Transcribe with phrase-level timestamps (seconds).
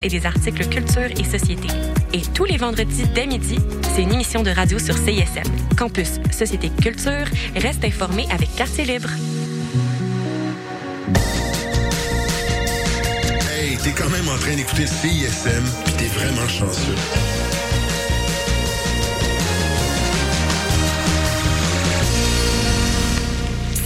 [0.00, 1.66] et des articles culture et société.
[2.12, 5.42] Et tous les vendredis dès midi, c'est une émission de radio sur CISM.
[5.76, 9.08] Campus Société Culture, reste informé avec Quartier Libre.
[13.50, 17.47] Hey, t'es quand même en train d'écouter CISM, puis t'es vraiment chanceux.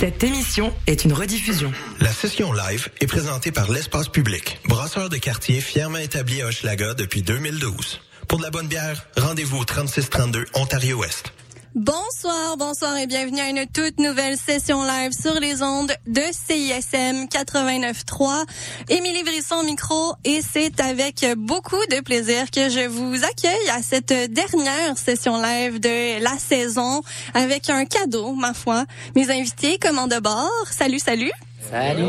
[0.02, 1.70] Cette émission est une rediffusion.
[2.00, 6.94] La session live est présentée par l'Espace Public, brasseur de quartier fièrement établi à Hochelaga
[6.94, 8.00] depuis 2012.
[8.26, 11.32] Pour de la bonne bière, rendez-vous au 3632 Ontario-Ouest.
[11.74, 17.24] Bonsoir, bonsoir et bienvenue à une toute nouvelle session live sur les ondes de CISM
[17.28, 18.44] 89.3.
[18.90, 24.12] Émilie Brisson micro et c'est avec beaucoup de plaisir que je vous accueille à cette
[24.32, 27.00] dernière session live de la saison
[27.32, 28.84] avec un cadeau, ma foi.
[29.16, 30.66] Mes invités, comment de bord?
[30.70, 31.32] Salut, salut.
[31.70, 32.04] Salut.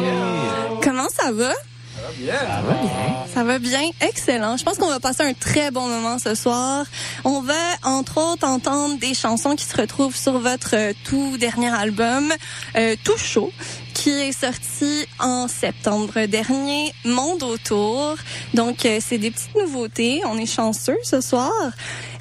[0.83, 1.53] Comment ça va?
[2.03, 3.25] Ça va bien?
[3.33, 4.57] Ça va bien, excellent.
[4.57, 6.85] Je pense qu'on va passer un très bon moment ce soir.
[7.23, 7.53] On va
[7.83, 12.29] entre autres entendre des chansons qui se retrouvent sur votre euh, tout dernier album,
[12.75, 13.53] euh, Tout chaud,
[13.93, 18.15] qui est sorti en septembre dernier, Monde autour.
[18.53, 20.21] Donc euh, c'est des petites nouveautés.
[20.25, 21.53] On est chanceux ce soir.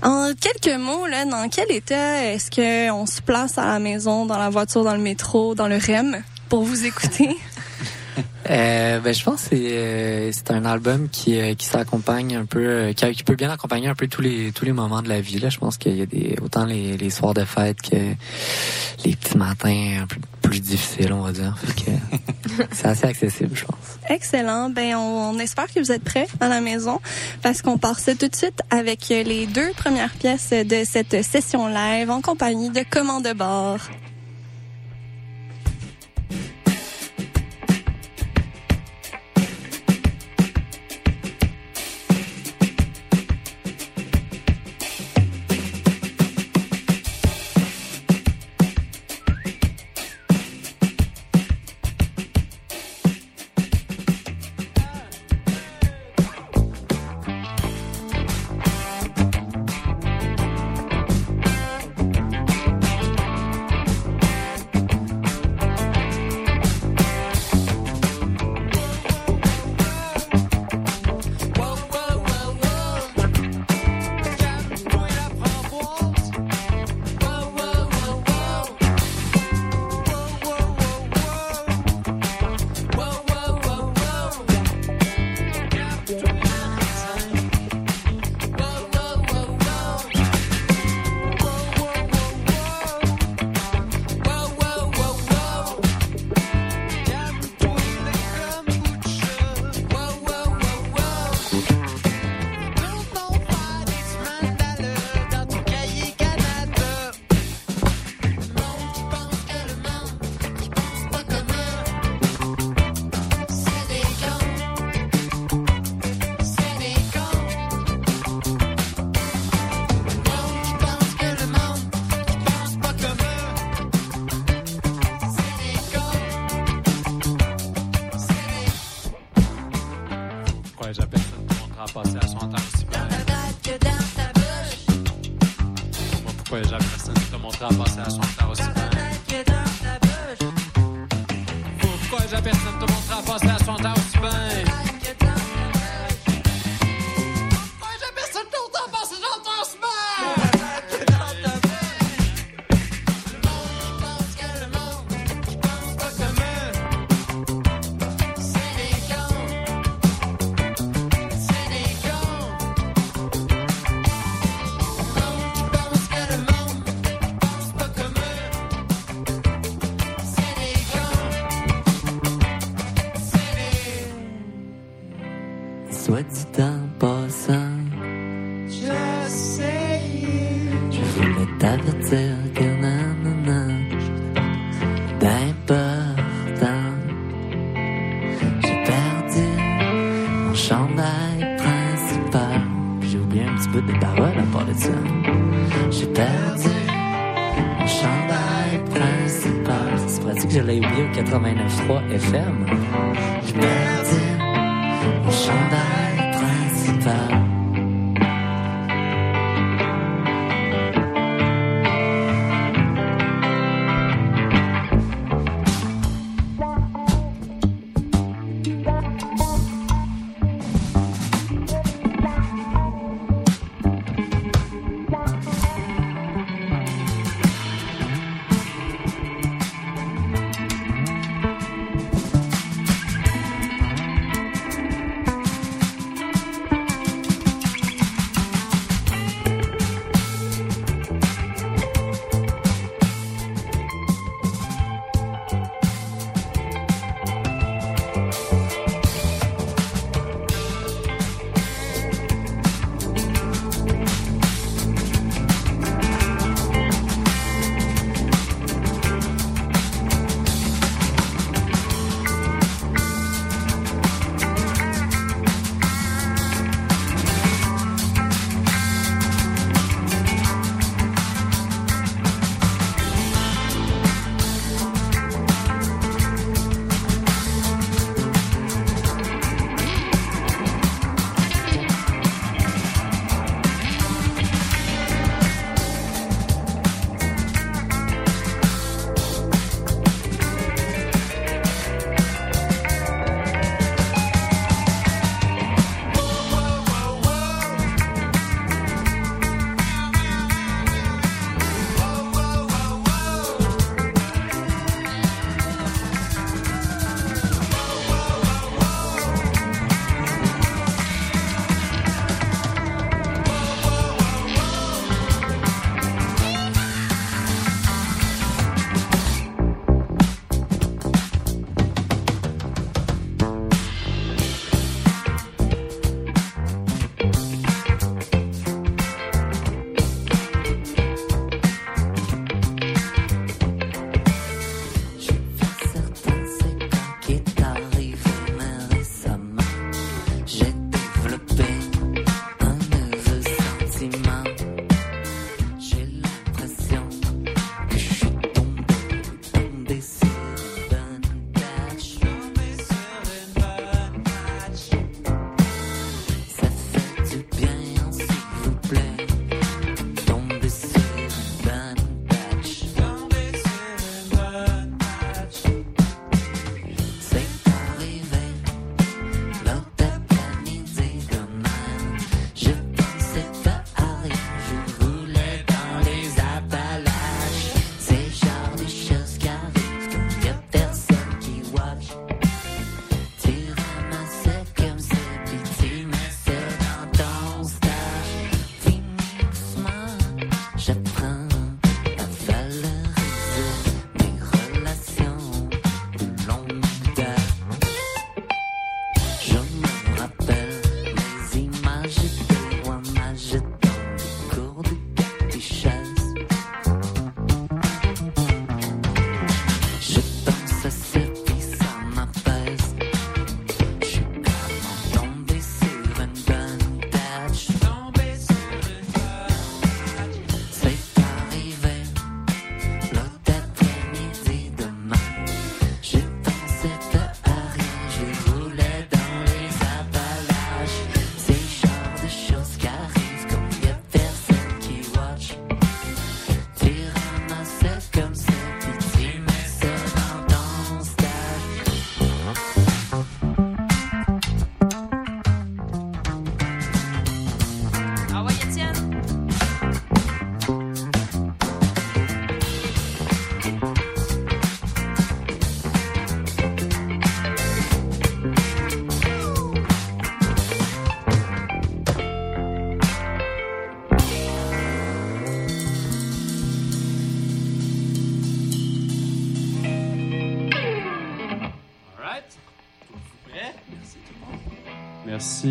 [0.05, 4.27] En quelques mots, là, dans quel état est-ce que on se place à la maison,
[4.27, 7.36] dans la voiture, dans le métro, dans le REM pour vous écouter?
[8.50, 12.44] Euh, ben, je pense que c'est euh, c'est un album qui euh, qui s'accompagne un
[12.44, 15.20] peu qui, qui peut bien accompagner un peu tous les tous les moments de la
[15.20, 15.48] vie là.
[15.48, 17.96] Je pense qu'il y a des autant les, les soirs de fête que
[19.04, 21.56] les petits matins un peu plus difficiles, on va dire.
[21.58, 23.98] Fait que c'est assez accessible, je pense.
[24.08, 24.70] Excellent.
[24.70, 27.00] Ben, on, on espère que vous êtes prêts à la maison
[27.42, 31.69] parce qu'on part ça tout de suite avec les deux premières pièces de cette session
[31.69, 33.78] live en compagnie de Commande de bord.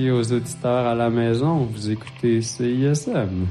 [0.10, 1.58] Aux auditeurs à la maison.
[1.72, 3.46] Vous écoutez CISM.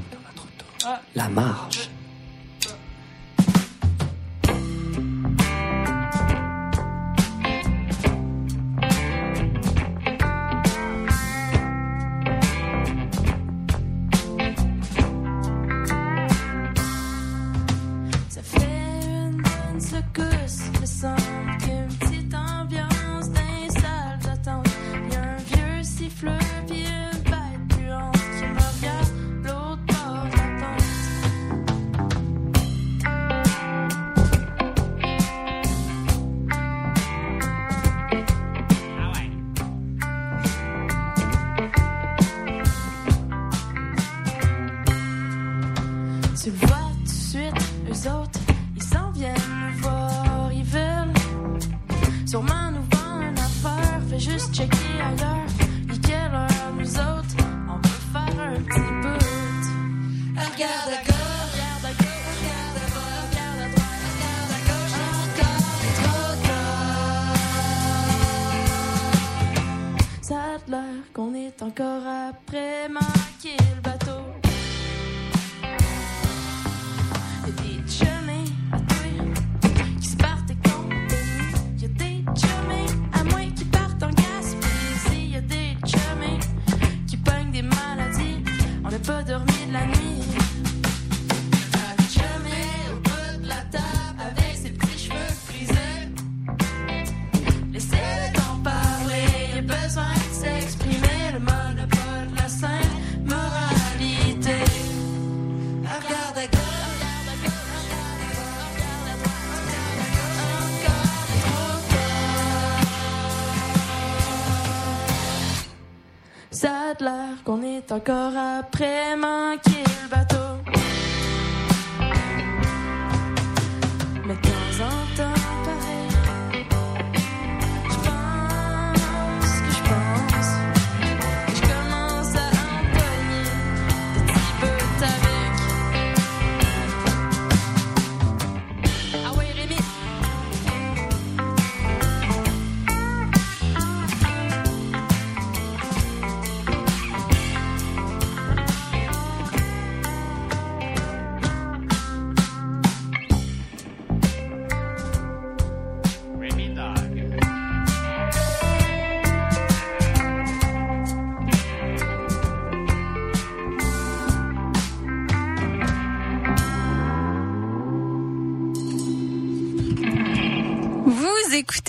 [117.91, 119.17] Encore après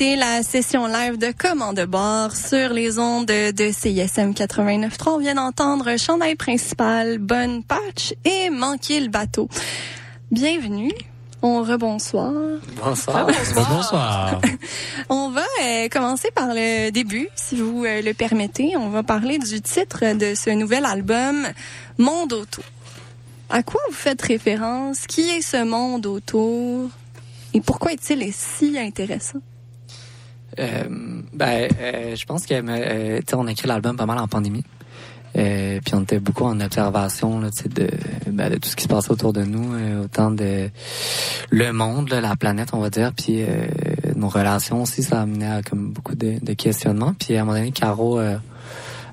[0.02, 5.10] La session live de Commande de bord sur les ondes de CISM 89.3.
[5.10, 9.48] On vient d'entendre Chandail principal, Bonne Patch et Manquer le bateau.
[10.32, 10.90] Bienvenue.
[11.40, 12.32] On rebonsoir.
[12.84, 13.28] Bonsoir.
[13.54, 14.40] Bonsoir.
[15.08, 18.76] On va euh, commencer par le début, si vous euh, le permettez.
[18.76, 21.46] On va parler du titre de ce nouvel album,
[21.98, 22.64] Monde autour.
[23.50, 25.06] À quoi vous faites référence?
[25.06, 26.90] Qui est ce monde autour?
[27.54, 29.38] Et pourquoi est-il si intéressant?
[30.58, 30.84] Euh,
[31.32, 34.64] ben, euh, je pense que euh, on a écrit l'album pas mal en pandémie.
[35.34, 39.44] Puis on était beaucoup en observation ben, de tout ce qui se passait autour de
[39.44, 40.68] nous, autant de
[41.48, 43.42] le monde, la planète, on va dire, puis
[44.14, 47.14] nos relations aussi, ça a amené à beaucoup de, questionnements.
[47.18, 48.20] Puis à un moment donné, Caro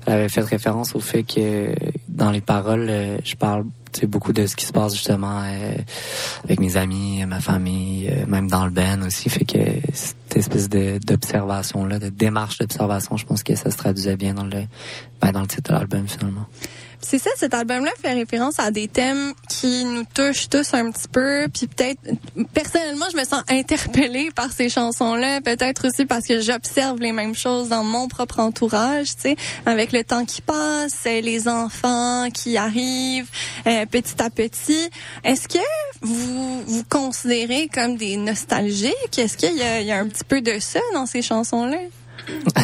[0.06, 1.74] avait fait référence au fait que
[2.08, 2.90] dans les paroles,
[3.24, 5.74] je parle tu beaucoup de ce qui se passe justement euh,
[6.44, 9.28] avec mes amis, ma famille, euh, même dans le ben aussi.
[9.28, 9.58] Fait que
[9.92, 14.44] cette espèce d'observation là, de démarche d'observation, je pense que ça se traduisait bien dans
[14.44, 14.64] le
[15.20, 16.46] ben, dans le titre de l'album finalement.
[17.02, 21.08] C'est ça, cet album-là fait référence à des thèmes qui nous touchent tous un petit
[21.08, 21.98] peu, puis peut-être,
[22.52, 27.34] personnellement, je me sens interpellée par ces chansons-là, peut-être aussi parce que j'observe les mêmes
[27.34, 32.58] choses dans mon propre entourage, tu sais, avec le temps qui passe, les enfants qui
[32.58, 33.30] arrivent
[33.66, 34.90] euh, petit à petit.
[35.24, 35.58] Est-ce que
[36.02, 39.18] vous vous considérez comme des nostalgiques?
[39.18, 41.78] Est-ce qu'il y, a- un petit peu de ça dans ces chansons-là?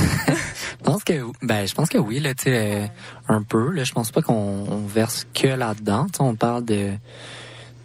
[0.79, 2.87] Je pense que ben je pense que oui là tu euh,
[3.29, 4.35] un peu là je pense pas qu'on
[4.71, 6.93] on verse que là-dedans on parle de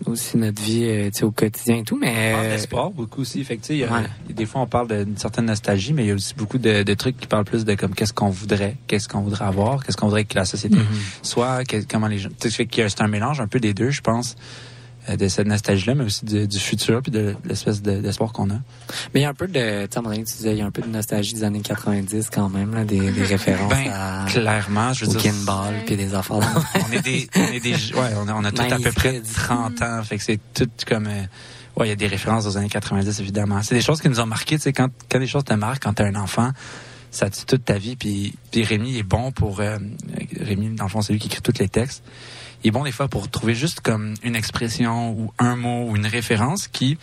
[0.06, 3.44] aussi notre vie euh, au quotidien et tout mais On parle euh, d'espoir beaucoup aussi.
[3.44, 4.04] Fait que, y a- Ouais.
[4.34, 6.94] des fois, on parle d'une certaine nostalgie, mais il y a aussi beaucoup de, de
[6.94, 10.08] trucs qui parlent plus de comme qu'est-ce qu'on voudrait, qu'est-ce qu'on voudrait avoir, qu'est-ce qu'on
[10.08, 10.86] voudrait que la société Mhm.
[11.22, 12.30] soit, que- comment les gens.
[12.40, 14.36] C'est un mélange un peu des deux, je pense.
[15.10, 18.50] Euh, de cette nostalgie-là, mais aussi du, du futur puis de l'espèce de- d'espoir qu'on
[18.50, 18.56] a.
[19.14, 20.72] Mais il y a un peu de, tu sais, tu disais, il y a un
[20.72, 24.94] peu de nostalgie des années 90 quand même, là, des, des références Ben, à, clairement,
[24.94, 25.22] je veux dire.
[25.22, 26.40] Kinball puis des affaires.
[26.40, 26.46] de-
[26.90, 29.22] on est des, on est des, ouais, on a, on a tout à peu près
[29.22, 31.22] 30 ans, fait que c'est tout comme, euh,
[31.78, 33.62] ouais, il y a des références aux années 90 évidemment.
[33.64, 35.84] C'est des choses qui nous ont marqué, tu sais, quand, quand des choses te marquent
[35.84, 36.52] quand t'es un enfant,
[37.14, 37.96] ça tue toute ta vie.
[37.98, 39.78] Puis, puis Rémi est bon pour, euh,
[40.40, 42.04] Rémi dans le fond c'est lui qui écrit tous les textes.
[42.64, 45.96] Il est bon des fois pour trouver juste comme une expression ou un mot ou
[45.96, 46.98] une référence qui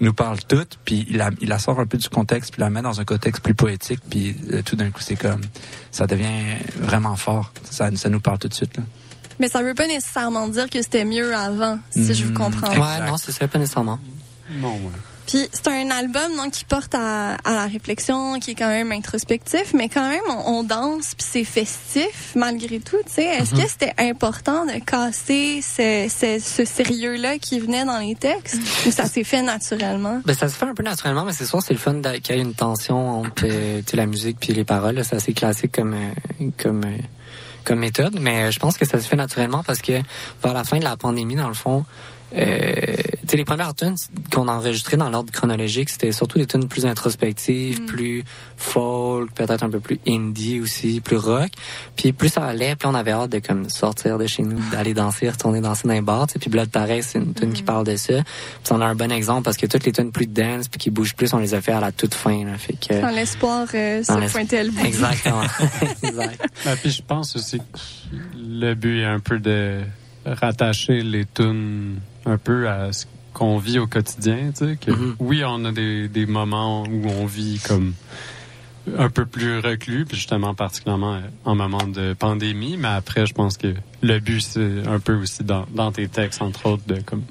[0.00, 2.70] nous parle toute, puis il la, il la sort un peu du contexte, puis la
[2.70, 5.40] met dans un contexte plus poétique, puis euh, tout d'un coup c'est comme
[5.90, 7.52] ça devient vraiment fort.
[7.68, 8.76] Ça, ça nous parle tout de suite.
[8.76, 8.84] Là.
[9.40, 12.34] Mais ça veut pas nécessairement dire que c'était mieux avant, si je vous Mm.
[12.34, 12.70] comprends.
[12.72, 13.98] Ouais, non, c'est ça, pas nécessairement.
[14.50, 14.90] Non, ouais.
[15.28, 18.90] Puis c'est un album donc qui porte à, à la réflexion, qui est quand même
[18.92, 22.96] introspectif, mais quand même on, on danse puis c'est festif malgré tout.
[23.06, 23.62] Tu sais, est-ce Mhm.
[23.62, 28.90] que c'était important de casser ce, ce, ce sérieux-là qui venait dans les textes ou
[28.90, 30.20] ça s'est fait naturellement?
[30.24, 32.38] Ben, ça se fait un peu naturellement, mais c'est sûr, c'est le fun qu'il y
[32.38, 34.94] ait une tension entre euh, tu sais, la musique puis les paroles.
[34.96, 35.04] là.
[35.04, 36.96] C'est assez classique comme, euh, comme, euh,
[37.64, 39.92] comme méthode, mais je pense que ça se fait naturellement parce que
[40.42, 41.84] vers la fin de la pandémie, dans le fond,
[42.36, 43.96] euh, tu sais, les premières tunes
[44.32, 48.24] qu'on a enregistrées dans l'ordre chronologique, c'était surtout des tunes plus introspectives, plus
[48.56, 51.50] folk, peut-être un peu plus indie aussi, plus rock.
[51.96, 54.94] Puis plus ça allait, plus on avait hâte de comme sortir de chez nous, d'aller
[54.94, 56.26] danser, retourner danser dans les bars.
[56.26, 56.38] tu sais.
[56.38, 58.14] Puis Blood Pareil, c'est une tune qui parle de ça.
[58.64, 60.90] Puis on a un bon exemple parce que toutes les tunes plus dance puis qui
[60.90, 62.44] bougent plus, on les a fait à la toute fin.
[62.44, 62.58] Là.
[62.58, 64.84] Fait que Dans l'espoir euh, Dans se pointer le bout.
[64.84, 65.42] exactement.
[66.02, 66.46] exact.
[66.64, 67.64] Ben, puis je pense aussi que
[68.36, 69.80] le but est un peu de
[70.24, 75.16] rattacher les tunes un peu à ce qu'on vit au quotidien, tu sais, que Mhm.
[75.20, 77.94] oui, on a des, des moments où on vit comme
[78.98, 83.34] un peu plus reclus, puis justement particulièrement euh, en moment de pandémie, mais après, je
[83.34, 87.00] pense que le but, c'est un peu aussi dans, dans tes textes, entre autres, de
[87.02, 87.22] comme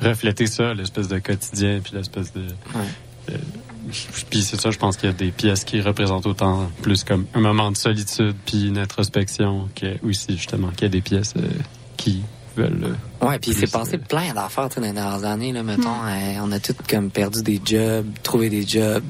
[0.00, 2.42] refléter ça, l'espèce de quotidien, puis l'espèce de...
[3.28, 3.32] euh,
[4.30, 7.26] puis c'est ça, je pense qu'il y a des pièces qui représentent autant plus comme
[7.34, 11.34] un moment de solitude puis une introspection que aussi justement qu'il y a des pièces
[11.36, 11.48] euh,
[11.96, 12.22] qui
[12.58, 12.96] veulent.
[13.22, 15.52] euh, Ouais, puis il s'est passé euh, plein d'affaires tu sais, dans les dernières années.
[15.52, 19.02] Là, mettons, euh, on a tous comme perdu des jobs, trouvé des jobs,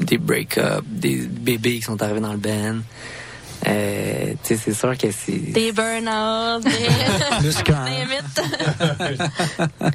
[0.00, 2.76] des break-ups, des bébés qui sont arrivés dans le band.
[3.66, 6.70] Euh, tu sais, c'est sûr que c'est Des burn-out, des...
[7.40, 7.62] Plus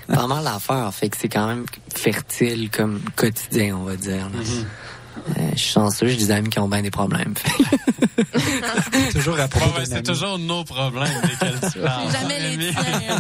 [0.08, 0.92] pas mal d'affaires.
[0.94, 1.66] Fait que c'est quand même
[1.96, 4.30] fertile comme quotidien, on va dire.
[4.34, 4.40] là.
[5.30, 7.34] Euh, je suis chanceux, j'ai des amis qui ont bien des problèmes.
[9.12, 12.12] Toujours à propos Ouais, c'est toujours nos problèmes desquels tu parles.
[12.22, 13.20] Jamais les tiens.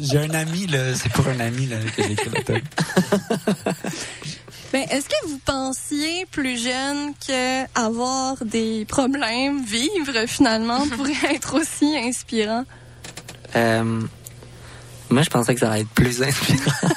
[0.00, 2.62] J'ai un ami, là, c'est pour un ami là, que j'ai écrit.
[4.72, 11.60] Ben, est-ce que vous pensiez plus jeune que avoir des problèmes, vivre finalement, pourrait être
[11.60, 12.64] aussi inspirant?
[13.54, 14.00] Euh,
[15.12, 16.88] moi, je pensais que ça allait être plus inspirant.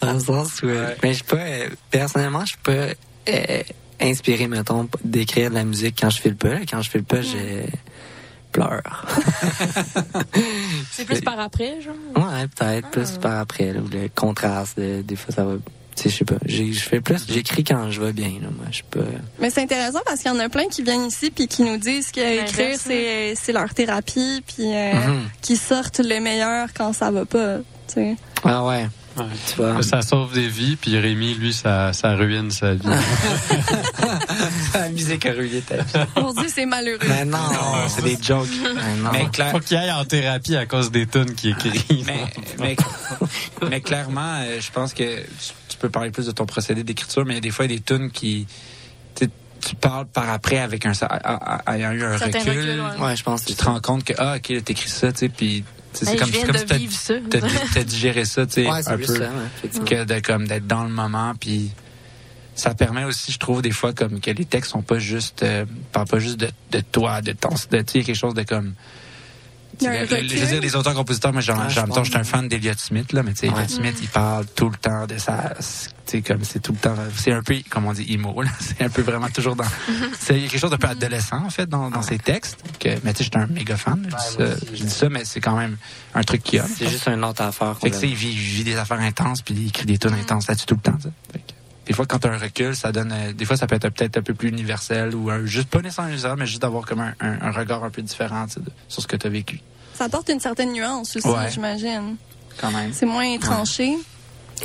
[0.00, 2.94] Dans le sens où, euh, mais je euh, personnellement, je suis pas
[3.28, 3.62] euh,
[4.00, 6.60] inspiré, mettons, d'écrire de la musique quand je file pas.
[6.68, 7.64] Quand je file pas, je
[8.52, 9.06] pleure.
[10.90, 11.94] C'est plus par après, genre?
[12.16, 14.78] Ouais, peut-être plus par après, là, ou le contraste.
[14.78, 15.54] de- des fois, ça va.
[15.96, 16.36] Tu sais, je sais pas.
[16.46, 17.24] J'ai- Je fais plus.
[17.28, 18.28] J'écris quand je vais bien.
[18.40, 18.80] Là, moi, je.
[19.40, 21.76] Mais c'est intéressant parce qu'il y en a plein qui viennent ici puis qui nous
[21.76, 25.22] disent que écrire L'inverse, c'est c'est leur thérapie puis euh, Mhm.
[25.42, 27.58] qui sortent le meilleur quand ça va pas.
[27.88, 28.16] Tu sais.
[28.44, 28.88] Ah ouais.
[29.14, 29.24] Ouais.
[29.46, 29.82] Tu vois.
[29.82, 32.80] Ça sauve des vies, puis Rémi, lui, ça, ça ruine sa vie.
[34.74, 36.06] La musique a ruiné ta vie.
[36.16, 36.98] Mon Dieu, c'est malheureux.
[37.06, 37.36] Mais non.
[37.38, 38.48] Non, c'est des jokes.
[38.74, 39.10] Mais non.
[39.12, 42.04] Mais, clair- Faut qu'il aille en thérapie à cause des tunes qu'il écrit.
[42.06, 42.24] mais,
[42.58, 42.76] mais,
[43.68, 45.22] mais clairement, euh, je pense que
[45.82, 47.74] peux parler plus de ton procédé d'écriture, mais il y a des fois il y
[47.74, 48.46] a des tunes qui.
[49.16, 50.92] tu parles par après avec un.
[51.66, 53.04] Ayant eu un recul, recul, ouais.
[53.06, 53.44] Ouais, je pense.
[53.44, 55.62] tu te rends compte que, ah, ok, t'écris ça, tu sais, puis.
[55.92, 57.14] C'est Hey, comme, comme si t'as- vivre ça.
[57.28, 57.40] t'as
[57.74, 59.04] t'as digéré ça, tu sais, Ouais, c'est un peu.
[59.04, 61.70] ça, ouais, que de comme d'être dans le moment puis
[62.54, 65.64] ça permet aussi je trouve des fois comme que les textes sont pas juste euh,
[65.92, 68.72] parlent pas juste de, de toi de ton de tu sais quelque chose de comme
[69.82, 70.28] Il y a un le- le- recul.
[70.30, 72.04] je veux dire les auteurs compositeurs moi j'en Ouais, je j'en- pense.
[72.06, 73.54] je suis un fan d'Eliot Smith là mais tu sais Ouais.
[73.54, 75.64] Elliott Smith il parle tout le temps de sa tu
[76.18, 78.82] sais comme c'est tout le temps c'est un peu comme on dit emo là c'est
[78.82, 79.64] un peu vraiment toujours dans
[80.18, 82.58] c'est il y a quelque chose d'un peu adolescent en fait dans, dans ses textes
[82.78, 85.24] que mais tu sais j'étais un méga fan je dis ça, je dis ça mais
[85.24, 85.76] c'est quand même
[86.14, 87.76] un truc qui a C'est juste une autre affaire.
[87.78, 89.96] fait que, tu sais, il vit, il vit des affaires intenses, puis il écrit des
[89.96, 90.96] tunes intenses là-dessus tout le temps.
[90.98, 91.12] tu sais.
[91.32, 91.44] Fait que,
[91.86, 93.12] des fois, quand tu as un recul, ça donne.
[93.12, 95.80] euh, des fois, ça peut être peut-être un peu plus universel ou un, juste pas
[95.80, 99.02] nécessairement universel, mais juste d'avoir comme un, un- un regard un peu différent de- sur
[99.02, 99.60] ce que tu as vécu.
[99.94, 101.50] Ça apporte une certaine nuance aussi, Ouais.
[101.50, 102.16] j'imagine.
[102.60, 102.92] Quand même.
[102.92, 103.88] C'est moins tranché.
[103.90, 103.98] Ouais,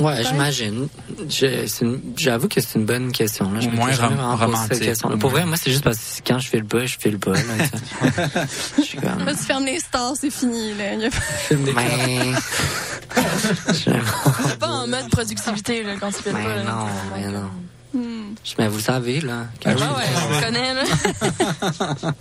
[0.05, 0.29] peut-être?
[0.29, 0.87] j'imagine.
[1.29, 3.51] Je- J'avoue que c'est une bonne question.
[3.51, 3.59] Là.
[3.59, 4.79] Je Au moins rom- vraiment posé cette romantique.
[4.83, 5.17] question-là.
[5.17, 7.17] Pour vrai, moi, c'est juste parce que quand je fais le pas, je fais le
[7.17, 7.33] pas.
[7.33, 7.41] Là,
[8.77, 9.25] je suis comme...
[9.27, 10.73] Tu fermes les stars, c'est fini.
[10.75, 10.93] Là.
[10.93, 11.17] Il y a pas-
[11.75, 12.31] Mais...
[13.83, 16.55] T'es pas en mode productivité là, quand tu fais le Mais pas.
[16.55, 16.63] là.
[16.63, 17.49] non, mais non.
[17.93, 18.35] Hmm.
[18.43, 19.45] Je- Mais vous savez, là.
[19.47, 20.83] Ah quand ouais, je- on connaît, là.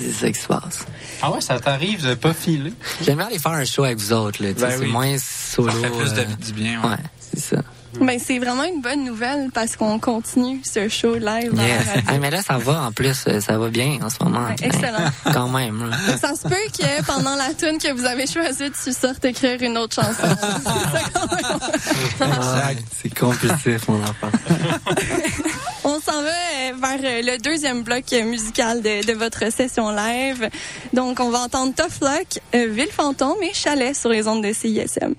[0.00, 0.86] C'est ça qui se passe.
[1.22, 2.72] Ah ouais, ça t'arrive de pas filer?
[3.02, 4.52] J'aimerais aller faire un show avec vous autres, là.
[4.52, 4.90] Ben c'est oui.
[4.90, 5.70] moins solo.
[5.72, 6.82] Ça fait plus de- euh, du bien.
[6.82, 6.90] ouais.
[6.90, 7.62] Ouais, c'est ça.
[8.00, 11.52] Ben, c'est vraiment une bonne nouvelle parce qu'on continue ce show live.
[11.54, 12.02] Yes.
[12.06, 14.46] Ah, mais là, ça va, en plus, euh, ça va bien en ce moment.
[14.46, 15.10] Ouais, excellent.
[15.32, 15.96] Quand même, là.
[16.20, 19.78] Ça se peut que pendant la tune que vous avez choisie, tu sortes écrire une
[19.78, 20.22] autre chanson.
[23.02, 24.30] C'est compulsif, mon enfant.
[25.84, 30.50] On s'en va euh, vers euh, le deuxième bloc musical de, de votre session live.
[30.92, 35.14] Donc, on va entendre Tough Luck, Ville Fantôme et Chalet sur les ondes de CISM.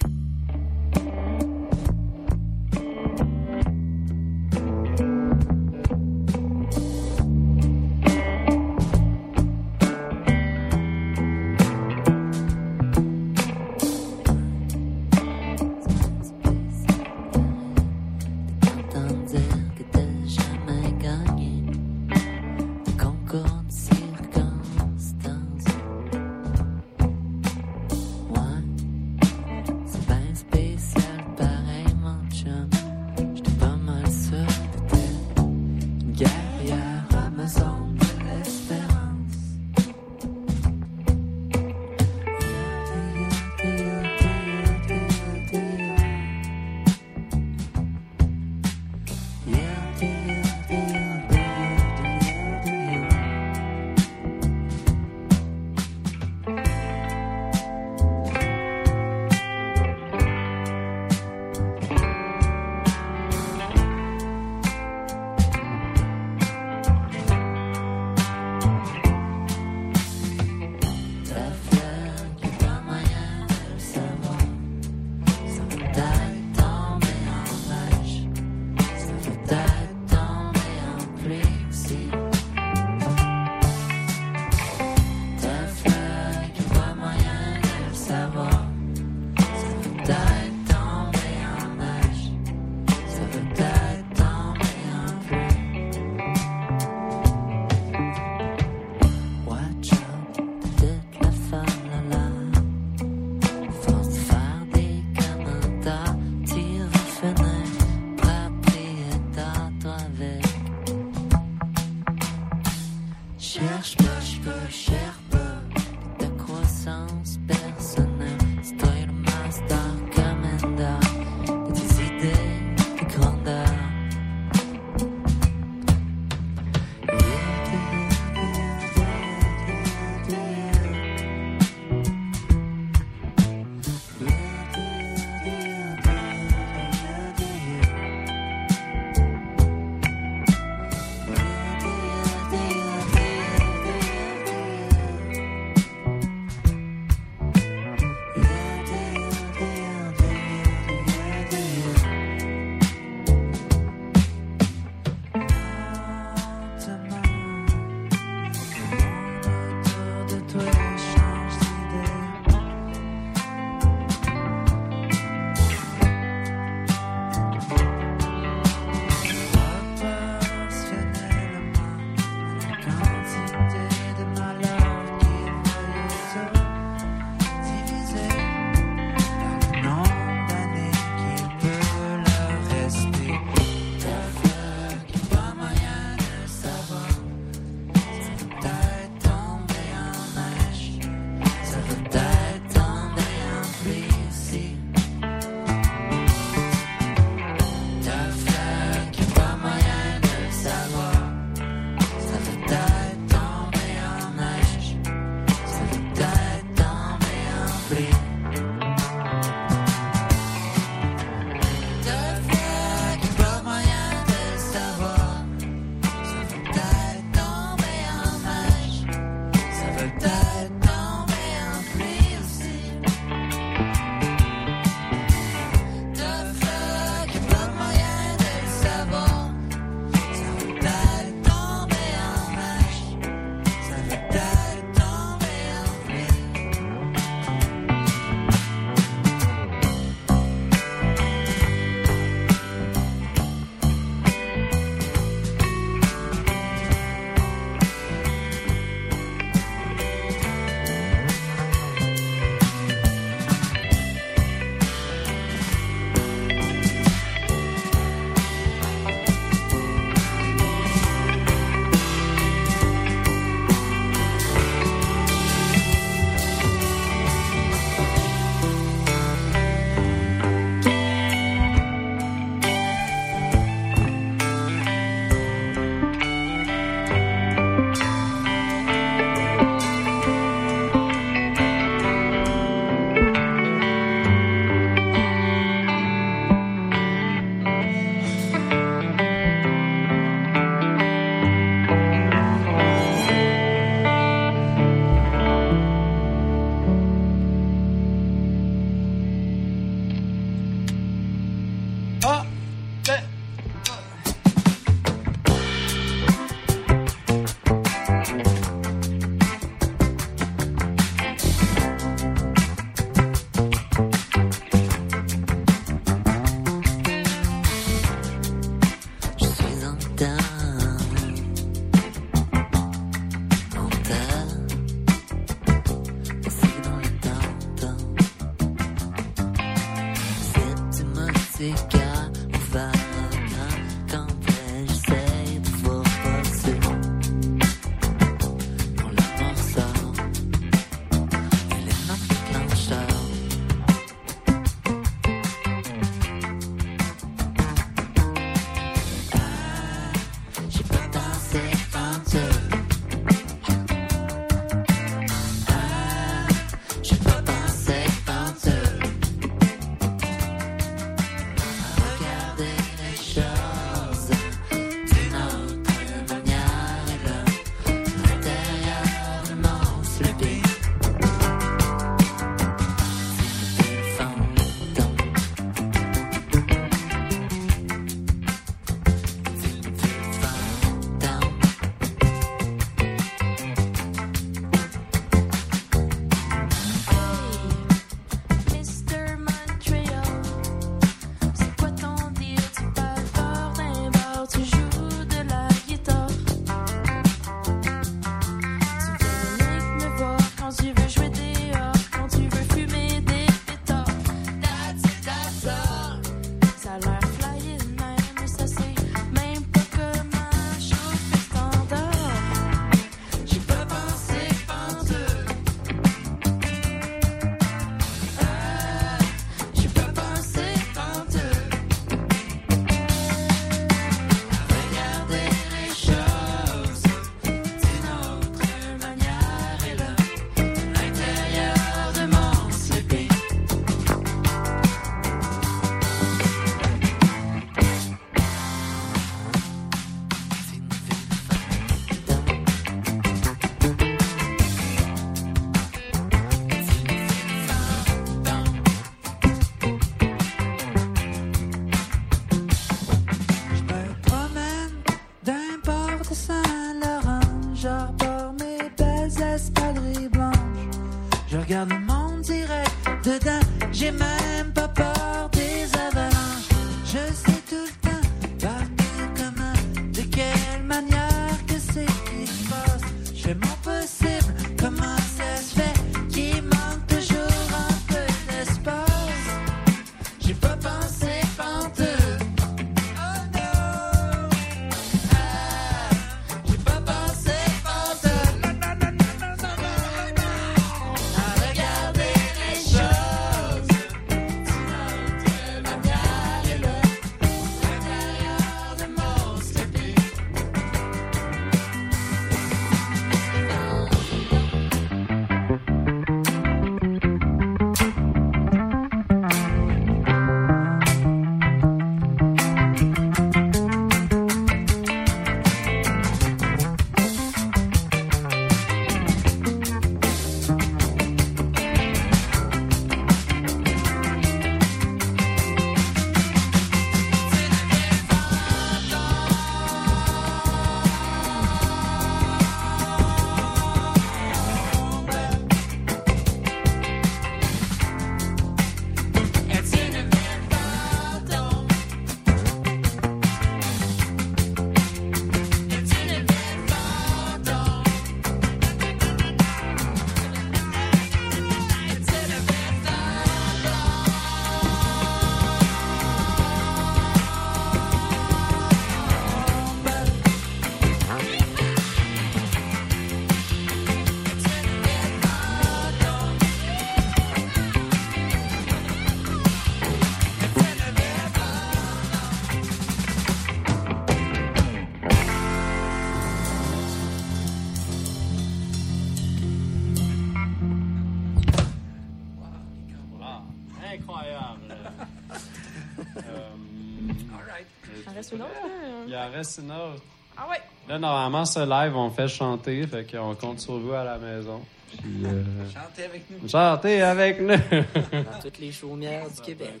[591.24, 594.80] Normalement, ce live, on fait chanter, fait qu'on compte sur vous à la maison.
[595.16, 595.62] Puis, euh...
[595.92, 596.68] Chantez avec nous.
[596.68, 597.68] Chantez avec nous.
[597.68, 600.00] Dans toutes les chaumières du Québec.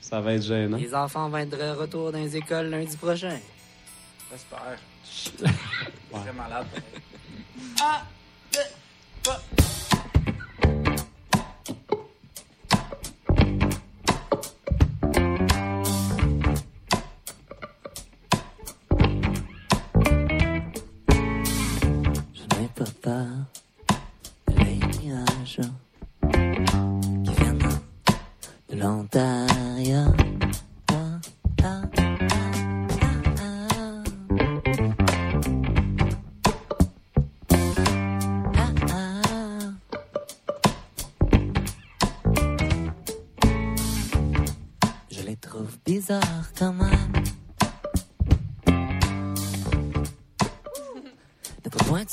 [0.00, 0.78] Ça va être gênant.
[0.78, 3.38] Les enfants vont être de retour dans les écoles lundi prochain.
[4.30, 4.78] J'espère.
[6.12, 6.66] Très malade.
[7.80, 8.02] Ah!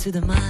[0.08, 0.47] De pas loin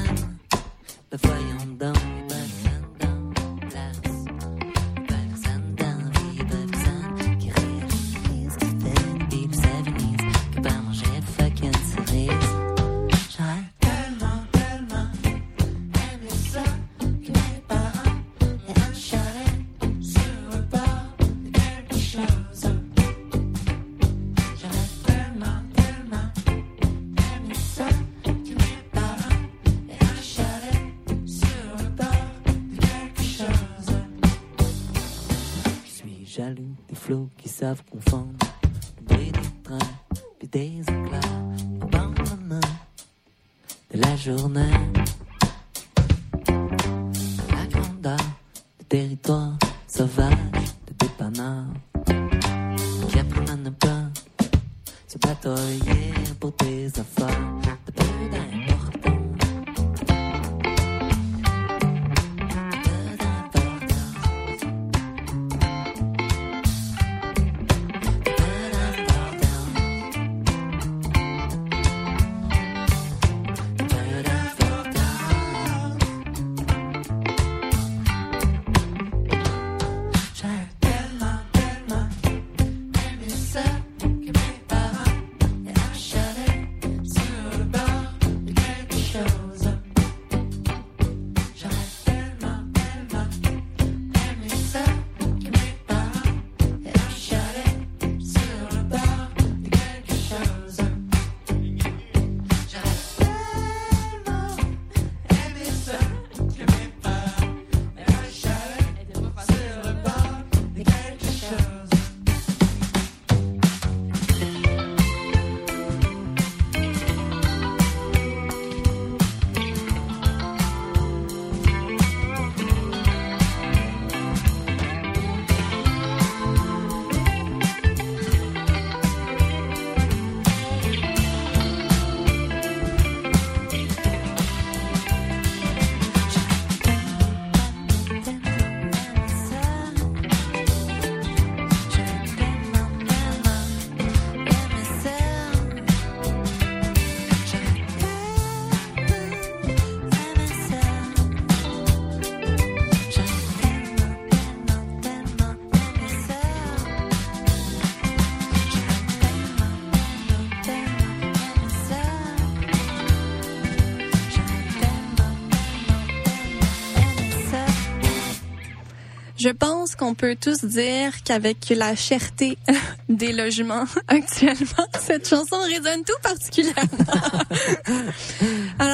[169.47, 172.57] Je pense qu'on peut tous dire qu'avec la cherté
[173.07, 176.83] des logements actuellement, cette chanson résonne tout particulièrement.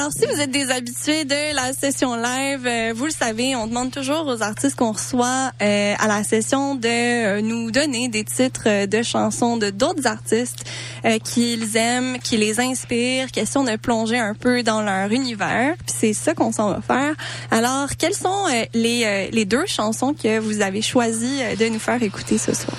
[0.04, 3.66] Alors, si vous êtes des habitués de la session live, euh, vous le savez, on
[3.66, 8.22] demande toujours aux artistes qu'on reçoit euh, à la session de euh, nous donner des
[8.22, 10.66] titres euh, de chansons de d'autres artistes
[11.06, 15.74] euh, qu'ils aiment, qui les inspirent, question de plonger un peu dans leur univers.
[15.86, 17.14] Puis c'est ça qu'on s'en va faire.
[17.50, 22.02] Alors, quelles sont euh, les, les deux chansons que vous avez choisi de nous faire
[22.02, 22.76] écouter ce soir?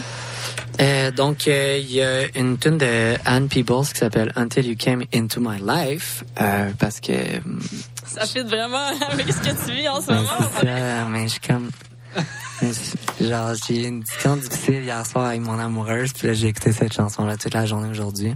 [0.80, 4.76] Euh, donc, euh, il y a une tune de Anne Peebles qui s'appelle Until You
[4.78, 7.38] Came Into My Life, euh, parce que...
[7.38, 7.60] hum,
[8.06, 10.50] Ça fit vraiment avec ce que tu vis en ce ben, moment.
[10.62, 11.70] ça, mais je suis comme...
[13.22, 16.72] Genre, j'ai eu une discussion difficile hier soir avec mon amoureuse, puis là, j'ai écouté
[16.72, 18.34] cette chanson-là toute la journée aujourd'hui.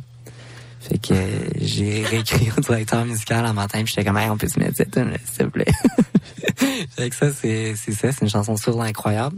[0.79, 1.13] Fait que
[1.59, 4.77] j'ai réécrit au directeur musical un matin, puis j'étais comme, hey, on peut se mettre
[4.77, 5.65] cette tune s'il te plaît.
[6.95, 9.37] fait que ça, c'est c'est ça, c'est une chanson sourde incroyable.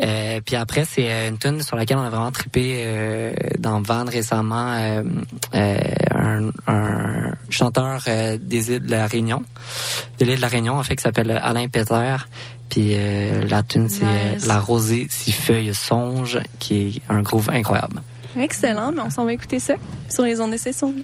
[0.00, 3.80] Euh, puis après, c'est euh, une tune sur laquelle on a vraiment trippé euh, dans
[3.80, 5.02] Van récemment, euh,
[5.54, 5.78] euh,
[6.10, 9.44] un, un chanteur euh, des îles de la Réunion,
[10.18, 12.16] de l'île de la Réunion, en fait, qui s'appelle Alain Peter.
[12.68, 14.46] Puis euh, la tune, c'est Nice.
[14.46, 18.02] La rosée six feuilles songe, qui est un groove incroyable.
[18.38, 19.74] Excellent, mais on s'en va écouter ça
[20.08, 20.94] sur les ondes de session.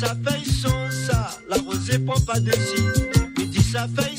[0.00, 2.82] sa feuille sans ça, la rosée prend pas de si.
[3.36, 4.16] Midi sa feuille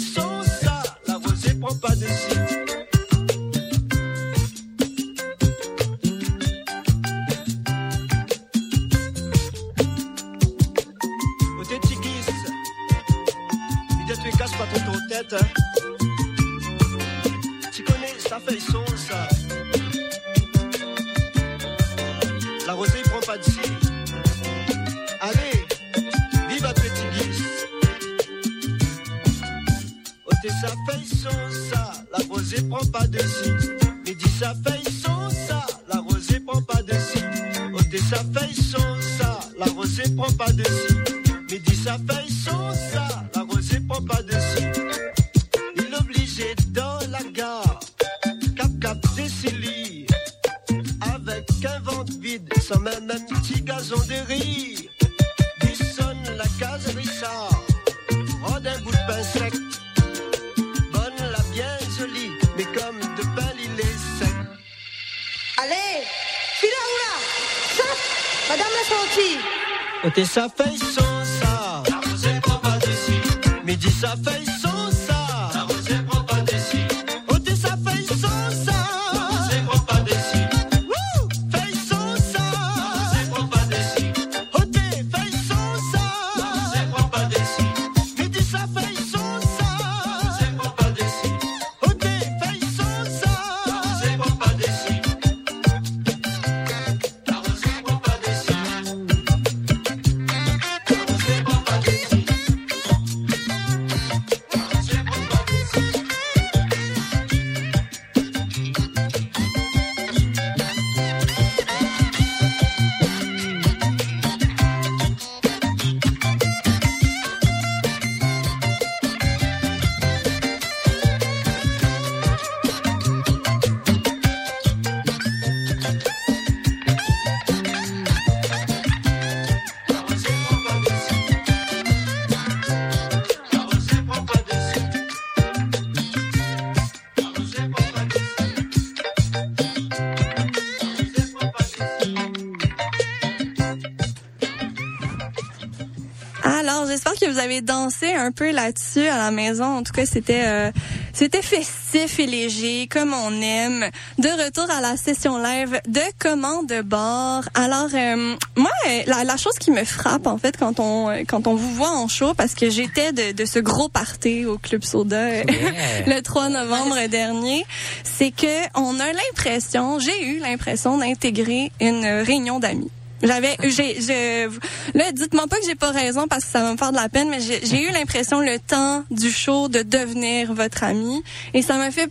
[147.61, 149.65] avez dansé un peu là-dessus à la maison.
[149.65, 150.71] En tout cas, c'était euh,
[151.13, 153.89] c'était festif et léger, comme on aime.
[154.17, 157.43] De retour à la session live de commande de bord.
[157.53, 161.23] Alors, euh, moi, euh, la, la chose qui me frappe en fait quand on euh,
[161.27, 164.57] quand on vous voit en show, parce que j'étais de, de ce gros party au
[164.57, 165.43] Club Soda euh,
[166.07, 167.65] le 3 novembre dernier,
[168.03, 172.91] c'est que on a l'impression, j'ai eu l'impression d'intégrer une réunion d'amis.
[173.23, 174.49] J'avais, j'ai, je,
[174.97, 177.09] là, dites-moi pas que j'ai pas raison parce que ça va me faire de la
[177.09, 181.77] peine, mais j'ai eu l'impression le temps du show de devenir votre ami et ça
[181.77, 182.09] m'a fait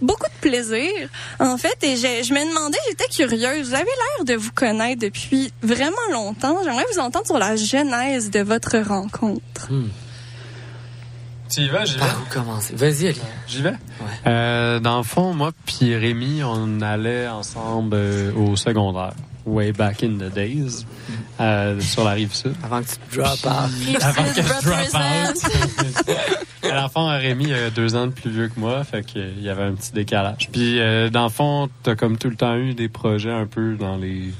[0.00, 0.92] beaucoup de plaisir,
[1.40, 5.00] en fait, et je, je me demandais, j'étais curieuse, vous avez l'air de vous connaître
[5.00, 6.56] depuis vraiment longtemps.
[6.62, 9.68] J'aimerais vous entendre sur la genèse de votre rencontre.
[11.50, 12.00] Tu y vas, j'y vais.
[12.00, 12.74] Par où commencer?
[12.76, 13.20] Vas-y, Ali.
[13.48, 13.74] J'y vais?
[14.26, 19.14] Euh, dans le fond, moi puis Rémi, on allait ensemble euh, au secondaire.
[19.46, 20.86] Way back in the days.
[21.40, 22.54] euh, sur la rive sud.
[22.62, 24.02] Avant que tu te drop out.
[24.02, 26.44] Avant que je drop out.
[26.70, 29.64] À l'enfant, Rémi a deux ans de plus vieux que moi, fait qu'il y avait
[29.64, 30.48] un petit décalage.
[30.50, 33.74] Puis, euh, dans le fond, t'as comme tout le temps eu des projets un peu
[33.76, 34.30] dans les,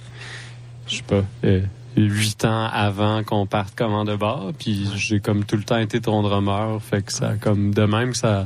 [0.88, 1.60] je sais pas, euh,
[1.96, 4.52] huit ans avant qu'on parte comment de bord.
[4.58, 8.10] Puis, j'ai comme tout le temps été ton drummer, fait que ça, comme de même,
[8.12, 8.44] que ça.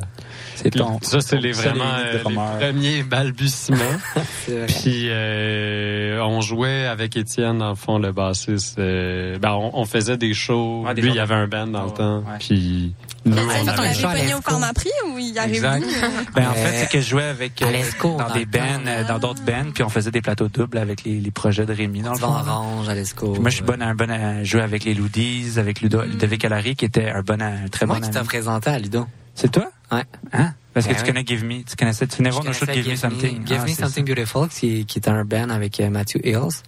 [0.55, 3.79] C'est ton- Ça, c'est les vraiment euh, les premiers balbutiements.
[4.49, 4.67] Vrai.
[4.67, 8.79] Puis euh, on jouait avec Étienne dans le fond le bassiste.
[8.79, 10.85] euh, ben on, on faisait des shows.
[10.85, 12.25] Ouais, des Lui il y avait un band dans le temps.
[12.41, 12.93] Puis
[13.29, 15.67] nous Vous on fait pogné au Pharmaprix ou y Exact.
[15.67, 15.91] arrivez-vous?
[16.35, 18.61] Ben, en Euh, fait, c'est que je jouais avec, euh, Alesco, dans dans des bands,
[18.87, 21.73] euh, dans d'autres bands, puis on faisait des plateaux doubles avec les, les projets de
[21.73, 22.51] Rémi, dans le Vent fond.
[22.51, 23.33] Orange, Alesco.
[23.33, 26.45] Puis moi, je suis bonne à, bonne à jouer avec les Loodies, avec Ludo, Ludovic
[26.45, 29.07] Allary, qui était un bon, un très Moi bon qui t'ai présenté à Ludo.
[29.35, 29.71] C'est toi?
[29.93, 30.03] Ouais.
[30.33, 30.53] Hein?
[30.75, 31.09] Parce que Ben tu oui.
[31.09, 31.63] connais Give Me.
[31.65, 33.47] Tu connaissais, tu venais voir nos shows de Give Me Something.
[33.47, 36.63] Give Ah, Me Something Beautiful, qui, qui est un band avec euh, Matthew Hills.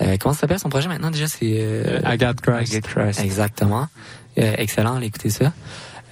[0.00, 1.26] Euh, comment ça s'appelle son projet maintenant déjà?
[1.28, 2.72] C'est euh, Agathe Christ.
[2.74, 3.20] Agathe Christ.
[3.20, 3.88] Exactement.
[4.38, 5.52] Euh, excellent, allez écouter ça.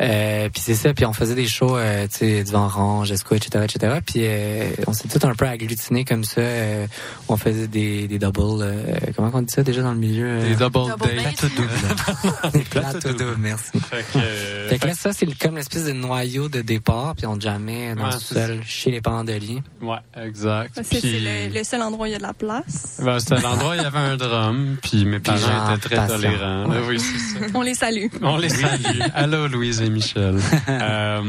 [0.03, 3.13] Euh, puis c'est ça, puis on faisait des shows, euh, tu sais, du vent orange,
[3.13, 3.99] Esco, etc., etc.
[4.05, 6.41] Puis euh, on s'est tout un peu agglutinés comme ça.
[6.41, 6.87] euh,
[7.29, 8.83] on faisait des, des doubles, euh,
[9.15, 10.27] comment on dit ça déjà dans le milieu?
[10.27, 10.49] euh?
[10.49, 11.25] Des double, Double dates.
[11.25, 11.37] date.
[11.37, 12.53] Plateau double.
[12.53, 13.71] Des plateaux doubles, merci.
[13.81, 17.27] Fait que, euh, Fait que là, ça, c'est comme l'espèce de noyau de départ, puis
[17.27, 19.63] on jamais dans Ouais, le c'est sol chez les parents de lit.
[19.83, 20.75] ouais, exact.
[20.75, 23.01] Parce que c'est Puis, le, le seul endroit où il y a de la place.
[23.05, 25.97] ben, c'était l'endroit où il y avait un drum, puis mes parents genre étaient très
[25.97, 26.17] patient.
[26.17, 26.67] tolérants.
[26.89, 27.47] Oui, c'est ça.
[27.55, 28.07] On les salue.
[28.23, 29.01] On les salue.
[29.15, 30.37] Allô, Louise et Michel.
[30.69, 31.21] euh,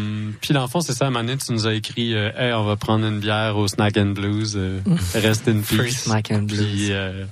[0.41, 2.76] puis, dans le fond, c'est ça, donné, tu nous as écrit euh, Hey, on va
[2.76, 4.53] prendre une bière au Snack and Blues.
[4.55, 4.80] euh,
[5.14, 6.03] rest in Free peace.
[6.03, 6.66] Snack and Blues.
[6.66, 7.26] Puis, euh,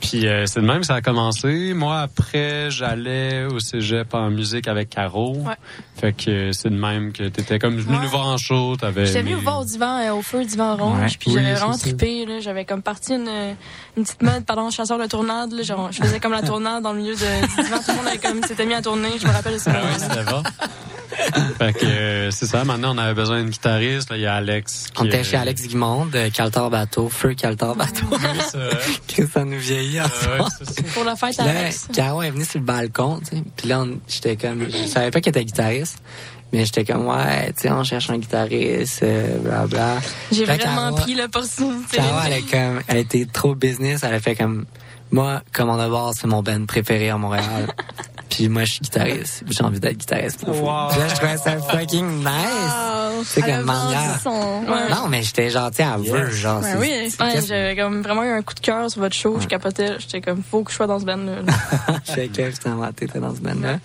[0.00, 1.72] puis euh, c'est de même que ça a commencé.
[1.74, 5.36] Moi, après, j'allais au cégep en musique avec Caro.
[5.38, 5.54] Ouais.
[6.00, 8.02] Fait que euh, c'est de même que t'étais comme venu Ouais.
[8.04, 8.76] nous voir en show.
[8.76, 11.06] T'avais J'étais venu vous voir au divan, euh, au feu divan orange, Ouais.
[11.18, 12.26] puis Oui, j'avais vraiment trippé.
[12.26, 12.40] là.
[12.40, 13.28] J'avais comme parti une,
[13.96, 15.52] une petite mode, pardon, chasseur de tournade.
[15.52, 17.78] Là, genre, je faisais comme la tournade dans le milieu de, du divan.
[17.78, 19.08] Tout le monde avait comme s'était mis à tourner.
[19.20, 19.72] Je me rappelle de ça.
[19.74, 20.42] Ah oui, c'était bon.
[21.58, 22.64] fait que euh, c'est ça.
[22.64, 24.10] Maintenant, on avait besoin d'une guitariste.
[24.10, 24.86] Là, il y a Alex.
[24.98, 28.06] On était euh, chez Alex Guimond, Caltar Bateau, Feu Caltar Bateau.
[28.12, 28.18] Oui,
[28.50, 28.78] c'est vrai.
[29.16, 30.48] que ça nous vieillit ouais, moment.
[30.58, 30.82] c'est ça.
[30.94, 31.88] Pour la fête à là, Alex.
[31.92, 33.42] Caro est venue sur le balcon, tu sais.
[33.56, 35.98] Puis là, on- j'étais comme, je savais pas qu'elle était guitariste.
[36.52, 39.96] Mais j'étais comme, ouais, tu sais, on cherche un guitariste, euh, bla bla.
[40.32, 41.98] J'ai vraiment Caro- pris l'opportunité.
[41.98, 44.00] Caro, elle, est comme, elle était trop business.
[44.02, 44.64] Elle a fait comme,
[45.10, 47.66] moi, comme on a voir, c'est mon band préféré à Montréal.
[48.38, 49.42] Puis moi, je suis guitariste.
[49.48, 50.44] J'ai envie d'être guitariste.
[50.44, 50.60] pour vous.
[50.64, 50.90] Wow.
[50.90, 53.24] Là, je trouvais ça fucking nice.
[53.24, 54.20] C'est comme manière.
[54.22, 54.62] son...
[54.64, 54.88] Ouais.
[54.90, 56.60] Non, mais j'étais gentil à veut, genre.
[56.60, 57.10] Ben oui.
[57.10, 59.38] c'est- Ouais, j'avais comme vraiment eu un coup de cœur sur votre show.
[59.40, 59.96] Je capotais.
[59.98, 61.42] J'étais comme, faut que je sois dans ce band-là.
[61.44, 61.52] là.
[62.04, 63.78] Fait que finalement, t'étais dans ce band-là.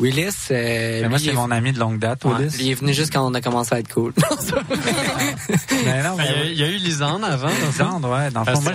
[0.00, 2.56] Willis, euh, Mais moi, c'est mon ami de longue date, Ouais, Willis.
[2.60, 4.12] il est venu juste quand on a commencé à être cool.
[5.84, 7.48] Mais non, Ben, Il y, a- mais il y a eu Lisande avant.
[7.48, 7.84] dans le fond.
[7.84, 8.30] Lisande, ouais.
[8.30, 8.72] Dans le fond, moi,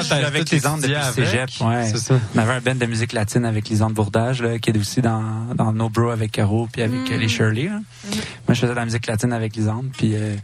[0.00, 1.14] suis t'as avec Lisande depuis le avec.
[1.26, 1.88] cégep, ouais.
[1.90, 2.14] C'est ça.
[2.34, 5.22] On avait un band de musique latine avec Lisande Bourdage, là, qui est aussi dans,
[5.54, 7.64] dans No Bro avec Caro, puis avec euh, les Shirley.
[7.64, 7.80] là.
[8.10, 10.34] Moi, je faisais de la musique latine avec Lisande, puis, euh,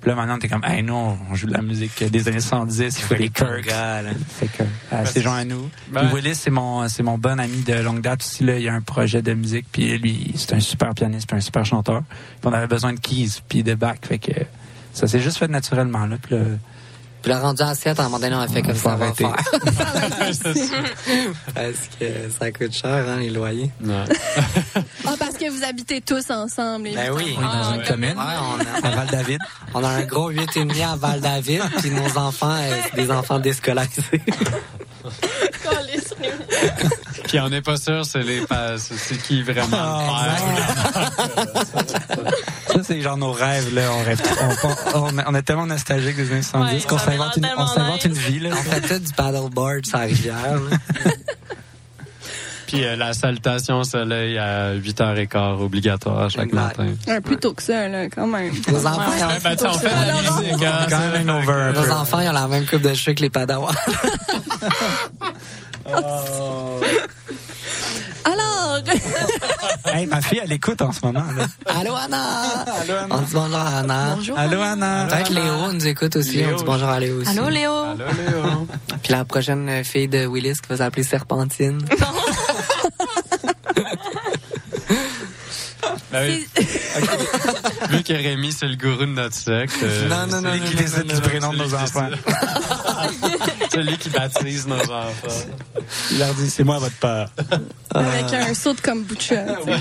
[0.00, 2.78] puis là, maintenant, t'es comme, hey, nous, on joue de la musique des années 70,
[2.98, 3.70] il faut des perks.
[4.28, 5.68] Fait que, euh, c'est joint à nous.
[5.90, 8.58] Ben- Puis Willis, c'est mon, c'est mon bon ami de longue date aussi, là.
[8.58, 11.64] Il a un projet de musique, puis lui, c'est un super pianiste, puis un super
[11.64, 12.02] chanteur.
[12.40, 14.32] Puis on avait besoin de keys, puis de back, fait que,
[14.92, 16.16] ça s'est juste fait naturellement, là.
[16.22, 16.42] Puis là,
[17.22, 19.12] Puis le rendu à 7, à un moment donné, on a fait comme ça va
[19.12, 19.34] faire.
[21.54, 22.06] Parce que
[22.38, 23.70] ça coûte cher, hein, les loyers.
[23.82, 24.04] Ouais.
[25.06, 26.90] Ah, parce que vous habitez tous ensemble.
[26.94, 27.36] Ben oui.
[27.36, 29.38] on est dans une commune, Ouais, on a, à Val-David.
[29.74, 34.22] on a un gros 8,5 à Val-David, puis nos enfants, euh, c'est des enfants déscolarisés.
[37.28, 38.42] Puis on n'est pas sûr c'est les
[38.78, 40.36] c'est qui vraiment Ah.
[42.68, 43.82] Ça, c'est genre nos rêves, là.
[43.92, 44.20] On rêve,
[44.94, 48.04] on, on, on est tellement nostalgique des années 70 Ouais, qu'on s'invente une, on s'invente
[48.04, 48.50] une vie, là.
[48.52, 50.58] On fait tout du paddleboard sur la rivière.
[52.66, 56.78] Puis euh, la salutation au soleil à 8h15 obligatoire chaque Exact.
[56.78, 56.92] matin.
[57.08, 58.50] Un plus tôt que ça, là, quand même.
[58.68, 62.20] Vos enfants, ils ont- Ouais, ben, fait de la musique, hein, Quand même over enfants,
[62.20, 63.72] ils ont la même coupe de cheveux que les padawans.
[65.86, 66.24] Alors,
[69.98, 71.24] Hey, ma fille, elle écoute en ce moment.
[71.36, 71.46] Là.
[71.66, 72.18] Allô, Anna!
[72.82, 73.16] Allô, Anna.
[73.16, 74.14] On dit bonjour à Anna.
[74.14, 74.38] Bonjour.
[74.38, 75.06] Allô, Anna.
[75.10, 76.36] Peut-être Léo nous écoute aussi.
[76.36, 76.50] Léo.
[76.52, 77.30] On dit bonjour à Léo aussi.
[77.36, 77.72] Allô, Léo.
[77.72, 78.66] Allô, Léo.
[79.02, 81.80] Puis la prochaine fille de Willis qui va s'appeler Serpentine.
[86.12, 86.46] Ben oui.
[87.90, 89.74] Vu que Rémi, c'est le gourou de notre secte.
[89.82, 92.08] euh, Non, non, non, Celui non, qui décide du prénom de nos enfants.
[93.78, 95.46] Celui qui baptise nos enfants.
[96.10, 97.30] Il leur dit, c'est moi votre père.
[97.94, 99.46] avec un saut de kombucha.
[99.46, 99.78] sais.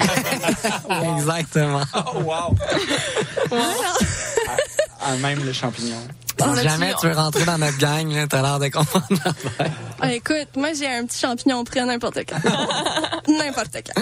[1.18, 1.82] Exactement.
[1.95, 2.56] Oh, wow.
[5.02, 5.98] Ah, même le champignon.
[6.42, 9.72] On Si jamais tu veux rentrer dans notre gang, là, t'as l'air de comprendre l'affaire.
[10.00, 12.38] Ah, écoute, moi j'ai un petit champignon prêt n'importe quand.
[13.28, 14.02] n'importe quand.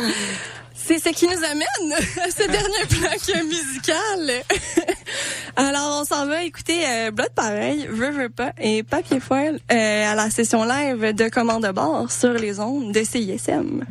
[0.76, 4.44] C'est ce qui nous amène à ce dernier bloc musical.
[5.56, 10.12] Alors, on s'en va écouter euh, Blood Pareil, Veux, veux pas et Papier Foil euh,
[10.12, 13.86] à la session live de Commande de bord sur les ondes de CISM.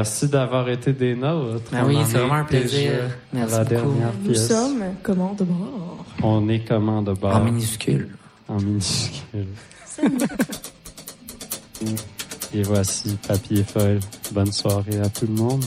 [0.00, 1.70] Merci d'avoir été des nôtres.
[1.72, 2.92] Ben oui, c'est est vraiment un plaisir.
[3.34, 3.70] Merci la beaucoup.
[3.74, 4.48] dernière Nous pièce.
[4.48, 6.06] sommes comment de bord?
[6.22, 7.36] On est comment de bord?
[7.36, 8.08] En minuscule.
[8.48, 9.48] En minuscule.
[12.54, 14.00] Et voici Papier Feuille.
[14.32, 15.64] Bonne soirée à tout le monde.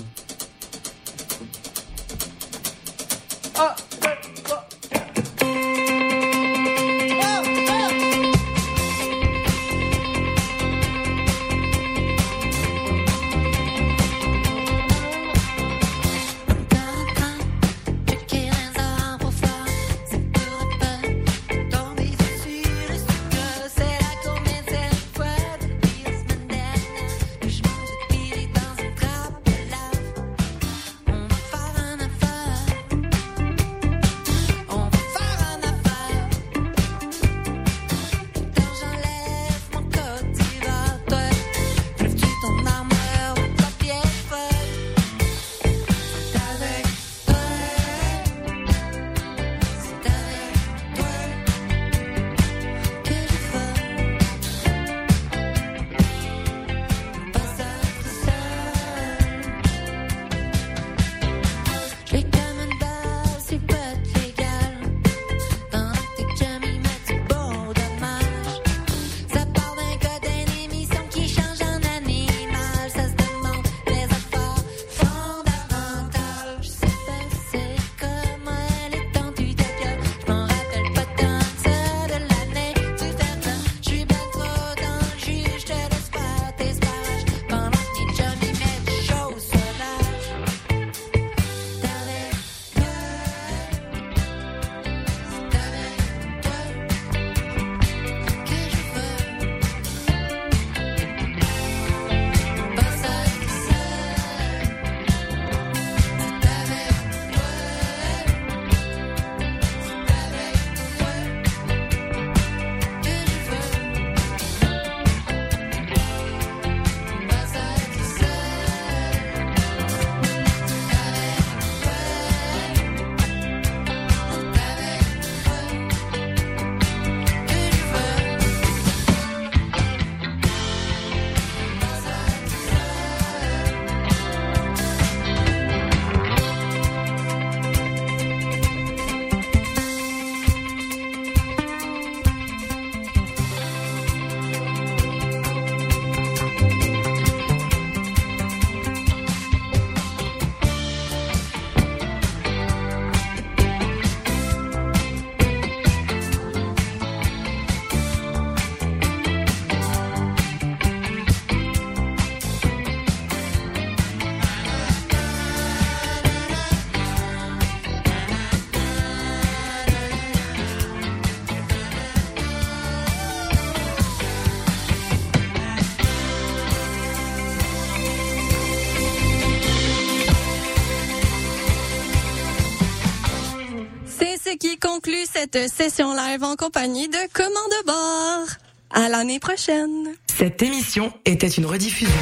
[185.44, 188.48] Cette session live en compagnie de Commande de bord.
[188.92, 190.14] À l'année prochaine.
[190.28, 192.14] Cette émission était une rediffusion.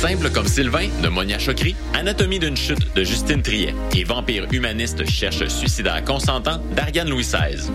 [0.00, 5.08] Simple comme Sylvain de Monia Chokri, Anatomie d'une chute de Justine Triet et Vampire humaniste
[5.08, 7.70] cherche suicidaire consentant d'Ariane Louis XVI.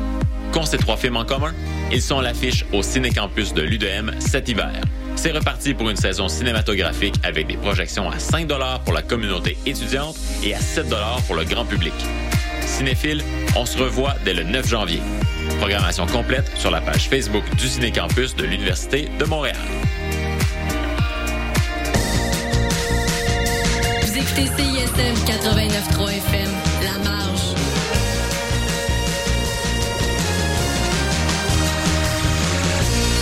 [0.52, 1.54] Qu'ont ces trois films en commun?
[1.92, 4.74] Ils sont à l'affiche au Cinécampus de l'UDM cet hiver.
[5.16, 8.48] C'est reparti pour une saison cinématographique avec des projections à 5
[8.84, 10.88] pour la communauté étudiante et à 7
[11.28, 11.94] pour le grand public.
[12.66, 13.24] Cinéphile,
[13.56, 15.02] on se revoit dès le 9 janvier.
[15.60, 19.58] Programmation complète sur la page Facebook du Cinécampus de l'Université de Montréal.
[24.02, 27.13] Vous écoutez CISM 89.3 FM.